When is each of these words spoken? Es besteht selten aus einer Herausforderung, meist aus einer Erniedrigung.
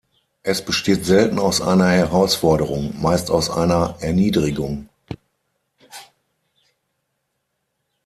Es 0.41 0.65
besteht 0.65 1.05
selten 1.05 1.37
aus 1.37 1.61
einer 1.61 1.91
Herausforderung, 1.91 2.99
meist 3.03 3.29
aus 3.29 3.51
einer 3.51 3.97
Erniedrigung. 3.99 4.89